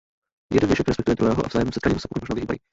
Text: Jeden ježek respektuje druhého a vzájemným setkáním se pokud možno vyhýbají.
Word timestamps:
Jeden 0.53 0.69
ježek 0.73 0.87
respektuje 0.89 1.13
druhého 1.15 1.45
a 1.45 1.47
vzájemným 1.47 1.73
setkáním 1.73 1.99
se 1.99 2.07
pokud 2.07 2.21
možno 2.21 2.35
vyhýbají. 2.35 2.59